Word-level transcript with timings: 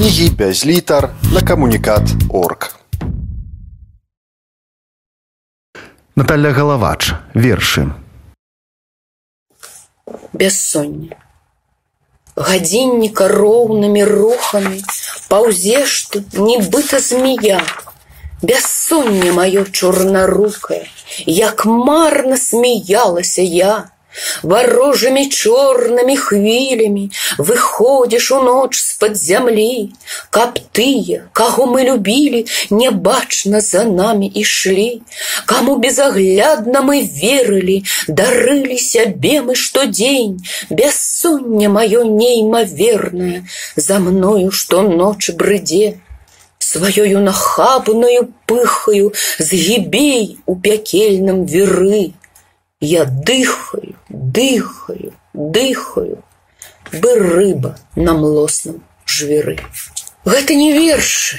кнігі 0.00 0.30
без 0.30 0.66
літар 0.66 1.10
на 1.32 1.40
камунікат 1.42 2.02
орг. 2.30 2.76
Наталя 6.16 6.52
Галавач, 6.52 7.12
вершы. 7.34 7.92
Бяссонне. 10.32 11.16
Гадзінніка 12.36 13.28
роўнымі 13.28 14.04
рухамі 14.04 14.80
паўзеш 15.28 16.08
ты, 16.12 16.24
нібыта 16.36 17.00
змея. 17.00 17.60
Бяссонне 18.42 19.32
маё 19.32 19.64
чорнарукае, 19.64 20.84
як 21.26 21.64
марна 21.64 22.36
смяялася 22.36 23.42
я. 23.42 23.88
Ворожими 24.42 25.28
черными 25.28 26.14
хвилями 26.14 27.10
Выходишь 27.38 28.32
у 28.32 28.40
ночь 28.42 28.80
з-пад 28.80 29.16
зямлі, 29.16 29.92
Каб 30.30 30.58
тыя, 30.72 31.28
каго 31.32 31.66
мы 31.66 31.84
любілі, 31.84 32.46
Нябачна 32.70 33.60
за 33.60 33.84
намі 33.84 34.26
ішлі, 34.26 35.02
Каму 35.44 35.76
безаглядна 35.76 36.80
мы 36.80 37.02
верылі, 37.04 37.84
Дарылі 38.08 38.78
сябе 38.78 39.42
мы 39.42 39.54
штодзень, 39.54 40.40
Бяссонне 40.70 41.68
маё 41.68 42.04
неймавернае, 42.04 43.44
За 43.76 43.98
мною 43.98 44.50
штоноч 44.50 45.30
брыдзе. 45.30 46.00
Сваёю 46.58 47.20
нахабною 47.20 48.32
пыхаю 48.46 49.12
Згібей 49.38 50.38
у 50.46 50.56
пякельным 50.56 51.44
веры, 51.44 52.14
я 52.80 53.04
дыхаю, 53.04 53.96
дыхаю, 54.08 55.12
дыхаю, 55.32 56.22
бы 56.92 57.14
рыба 57.14 57.76
на 57.94 58.14
млосным 58.14 58.82
жвіры. 59.06 59.60
Гэта 60.24 60.54
не 60.54 60.72
вершы, 60.72 61.38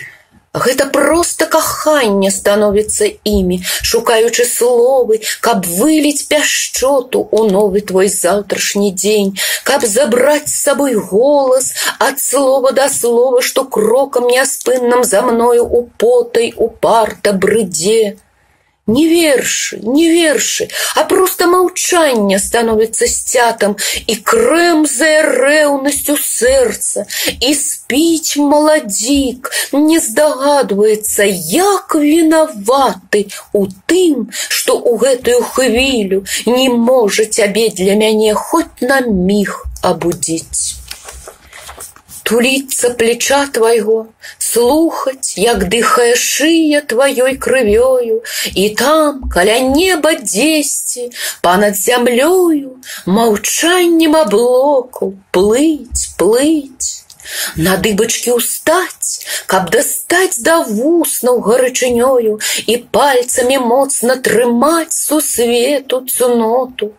Гэта 0.58 0.88
проста 0.90 1.46
каханне 1.46 2.32
становіцца 2.32 3.06
імі, 3.30 3.60
шукаючы 3.86 4.46
словы, 4.46 5.20
каб 5.42 5.68
выліць 5.68 6.26
пяшчоту 6.32 7.22
у 7.32 7.44
новы 7.50 7.82
твой 7.82 8.10
заўтрашні 8.10 8.92
дзень, 8.92 9.36
каб 9.64 9.86
забраць 9.86 10.50
з 10.50 10.58
сабой 10.58 10.96
голас 10.96 11.74
ад 12.00 12.20
слова 12.24 12.72
да 12.72 12.90
слова, 12.90 13.42
што 13.42 13.66
крокам 13.66 14.28
няспынным 14.28 15.04
за 15.04 15.22
мною 15.22 15.68
у 15.68 15.84
потай 15.86 16.54
у 16.56 16.70
парта 16.70 17.34
брыдзе. 17.34 18.18
Не 18.89 19.07
вершы, 19.07 19.79
не 19.81 20.09
вершы, 20.11 20.69
а 20.97 21.05
просто 21.05 21.47
маўчанне 21.47 22.41
становіцца 22.43 23.07
сцятам 23.07 23.77
і 24.11 24.17
крэмзае 24.19 25.23
рэўнасцю 25.23 26.17
сэрца 26.19 27.07
і 27.39 27.55
спіць 27.55 28.43
маладзік, 28.43 29.53
не 29.71 30.03
здагадваецца, 30.03 31.31
як 31.55 31.95
вінаваты 31.95 33.31
у 33.55 33.71
тым, 33.87 34.29
што 34.35 34.75
ў 34.75 34.99
гэтую 34.99 35.41
хвілю 35.55 36.25
не 36.51 36.69
можа 36.69 37.31
цябе 37.31 37.71
для 37.71 37.95
мяне 37.95 38.35
хоць 38.35 38.83
на 38.83 38.99
міг 39.07 39.63
абудзіць 39.79 40.82
тулиться 42.32 42.90
плеча 42.92 43.48
твоего, 43.48 44.08
слухать, 44.38 45.34
як 45.38 45.70
дыхае 45.70 46.16
шыя 46.16 46.82
тваёй 46.82 47.36
крывёю, 47.36 48.24
і 48.54 48.70
там, 48.70 49.30
каля 49.30 49.60
неба 49.60 50.16
дзесьці, 50.16 51.12
панад 51.42 51.76
зямлёю, 51.76 52.78
маўчаннем 53.06 54.16
аблоку 54.16 55.18
плыть, 55.32 56.10
плыть. 56.18 57.01
На 57.58 57.76
дыбачкі 57.84 58.36
ўстаць, 58.38 59.26
каб 59.52 59.70
дастаць 59.76 60.40
да 60.48 60.58
вуснаў 60.64 61.42
гарачынёю 61.48 62.40
і 62.66 62.76
пальцамі 62.98 63.58
моцна 63.64 64.18
трымаць 64.28 64.96
сусвету 64.96 66.02
цуноту 66.06 66.92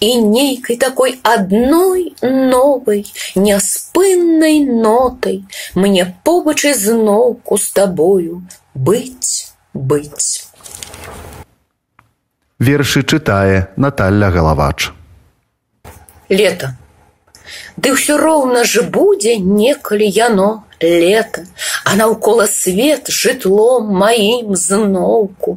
і 0.00 0.10
нейкай 0.28 0.76
такой 0.76 1.18
адной 1.22 2.12
новай 2.22 3.04
няспыннай 3.34 4.60
нотай 4.64 5.42
мне 5.74 6.06
побач 6.24 6.60
ізноўку 6.74 7.58
з 7.58 7.72
табою 7.80 8.42
быць 8.74 9.54
быць. 9.74 10.46
Вершы 12.58 13.02
чытае 13.02 13.68
Наталля 13.76 14.30
Галавач. 14.30 14.92
Лето. 16.30 16.72
Ды 17.76 17.92
ўсё 17.94 18.16
роўна 18.16 18.64
ж 18.64 18.82
будзе 18.96 19.36
некалі 19.36 20.06
яно 20.08 20.64
лета, 20.80 21.44
а 21.84 21.94
наўкола 21.96 22.46
свет 22.50 23.10
жытлом 23.10 23.90
маім 24.02 24.54
зноўку. 24.56 25.56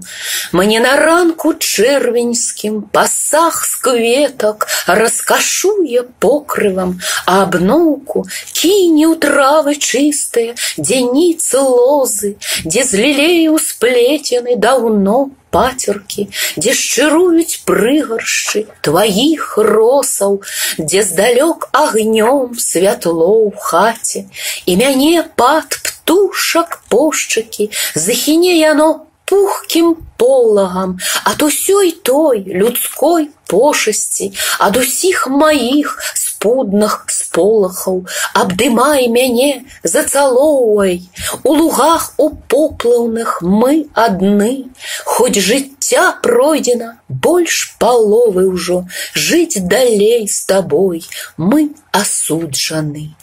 Мне 0.52 0.80
на 0.80 0.96
ранку 0.98 1.54
чэрвеньскім 1.54 2.82
пасах 2.92 3.64
з 3.66 3.76
кветак 3.88 4.68
раскашуе 4.88 6.04
покрывам, 6.20 7.00
а 7.26 7.44
абноўку 7.44 8.26
кіне 8.52 9.08
ў 9.08 9.16
травы 9.24 9.76
чыстыя, 9.76 10.56
дзе 10.78 11.02
ніцы 11.08 11.60
лозы, 11.60 12.36
дзе 12.66 12.84
з 12.84 13.04
лілею 13.04 13.58
сплетены 13.60 14.56
даўно 14.56 15.30
пацеркі, 15.53 16.27
дзе 16.57 16.73
шчыруюць 16.73 17.63
прыгаршчы 17.69 18.65
тваіх 18.81 19.59
росаў, 19.59 20.41
дзе 20.81 21.05
здалёк 21.07 21.69
агнём 21.73 22.59
святло 22.59 23.31
ў 23.47 23.51
хаце, 23.69 24.27
і 24.67 24.73
мяне 24.81 25.23
пад 25.37 25.79
птушак 25.85 26.81
пошчакі, 26.89 27.71
захіне 27.95 28.59
яно 28.59 29.07
пухкім 29.32 29.96
полагам, 30.18 30.98
ад 31.24 31.44
усёй 31.44 31.92
той 31.92 32.44
людской 32.48 33.30
пошасці, 33.48 34.32
ад 34.60 34.78
усіх 34.78 35.28
маіх 35.28 36.00
спудных 36.16 37.06
сполахаў, 37.12 38.08
абдымай 38.34 39.08
мяне, 39.12 39.68
зацалоўвай, 39.84 41.04
у 41.44 41.54
лугах 41.60 42.14
у 42.18 42.30
поплаўных 42.30 43.42
мы 43.42 43.88
адны, 43.94 44.72
Хоць 45.04 45.40
жыцця 45.40 46.14
пройдзена 46.24 47.00
больш 47.10 47.76
паловы 47.80 48.48
ўжо, 48.48 48.86
жыць 49.14 49.60
далей 49.60 50.28
з 50.28 50.46
табой 50.46 51.04
мы 51.38 51.74
асуджаны. 51.92 53.16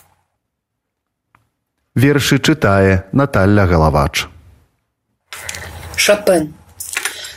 Вершы 1.95 2.43
чытае 2.43 3.07
Наталля 3.13 3.67
Галавач. 3.71 4.27
Chopin. 6.00 6.59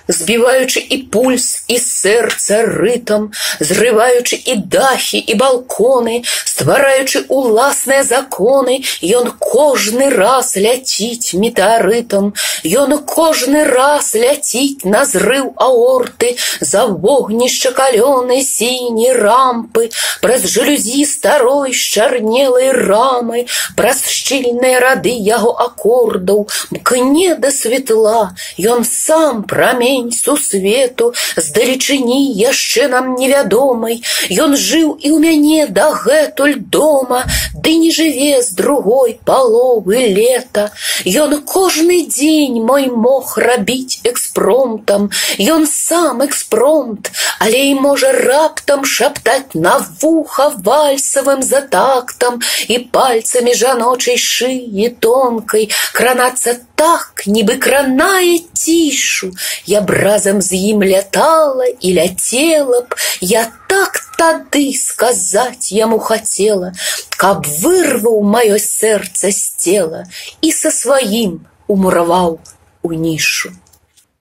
збіваючы 0.08 0.80
і 0.80 0.98
пульс 1.12 1.64
і 1.68 1.78
сэрца 1.78 2.64
рытам, 2.64 3.32
зрываючы 3.60 4.36
і 4.36 4.56
дахі 4.56 5.20
і 5.20 5.34
балконы, 5.36 6.24
ствараючы 6.46 7.26
уласныя 7.28 8.04
законы, 8.04 8.84
ён 9.04 9.34
кожны 9.40 10.10
раз 10.10 10.56
ляціць 10.56 11.34
метеарытам, 11.34 12.34
Ён 12.64 12.98
кожны 13.06 13.64
раз 13.64 14.14
ляціць 14.16 14.84
на 14.84 15.06
зрыў 15.06 15.54
аорты, 15.56 16.38
за 16.60 16.86
вогнішча 16.86 17.72
калёны 17.72 18.42
сіні 18.44 19.14
рампы, 19.14 19.90
праз 20.22 20.48
жалюзі 20.50 21.06
старой 21.06 21.74
шчарнелай 21.74 22.72
рамы, 22.72 23.46
праз 23.76 24.04
шчыльныя 24.10 24.80
рады 24.80 25.14
яго 25.14 25.54
акордаў, 25.54 26.48
мкне 26.72 27.36
да 27.36 27.52
светла, 27.52 28.36
ён 28.60 28.84
сам 28.84 29.44
прамень 29.44 29.91
дзень 29.92 30.12
сусвету 30.12 31.14
здалечыні 31.36 32.32
яшчэ 32.38 32.88
нам 32.88 33.16
невядомай 33.16 34.04
Ён 34.30 34.56
жыў 34.56 34.96
і 35.02 35.10
ў 35.12 35.18
мяне 35.20 35.68
дагэтуль 35.68 36.56
дома 36.60 37.26
ды 37.54 37.76
не 37.82 37.92
жыве 37.92 38.42
з 38.42 38.54
другой 38.54 39.18
паловы 39.26 40.08
лета 40.14 40.72
Ён 41.06 41.42
кожны 41.42 42.06
дзень 42.06 42.62
мой 42.64 42.88
мог 42.88 43.38
рабіць 43.38 44.00
экспромтам 44.04 45.10
Ён 45.40 45.68
сам 45.68 46.24
экспромт 46.24 47.12
але 47.42 47.64
і 47.72 47.76
можа 47.76 48.12
раптам 48.12 48.86
шаптаць 48.86 49.54
на 49.54 49.78
вуха 50.02 50.50
вальсавым 50.70 51.44
за 51.44 51.62
тактам 51.62 52.40
і 52.68 52.80
пальцамі 52.98 53.54
жаночай 53.54 54.18
шыі 54.18 54.90
тонкай 55.00 55.70
кранацца 55.94 56.58
так 56.76 57.24
нібы 57.26 57.58
кранае 57.58 58.40
цішу 58.54 59.32
я 59.66 59.82
б 59.82 60.02
разам 60.02 60.42
з 60.42 60.60
ім 60.74 60.84
лятала 60.84 61.66
і 61.80 61.94
ляцела 61.94 62.82
б, 62.82 62.96
я 63.22 63.48
так 63.68 64.02
тады 64.18 64.74
сказаць 64.74 65.72
яму 65.72 66.00
хацела, 66.00 66.74
каб 67.18 67.46
вырваў 67.46 68.22
маё 68.26 68.58
сэрца 68.62 69.32
з 69.32 69.44
цела 69.62 70.04
і 70.42 70.52
са 70.52 70.74
сваім 70.74 71.40
умураваў 71.68 72.40
у 72.84 72.94
нішу. 72.94 73.54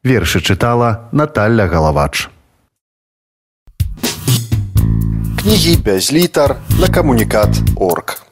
Вершы 0.05 0.41
чытала 0.41 1.09
Наталля 1.13 1.67
Галавач. 1.67 2.29
Кнігі 5.43 5.77
без 5.77 6.13
літар 6.13 6.57
на 6.81 6.89
камунікат 6.89 7.49
орг. 7.77 8.27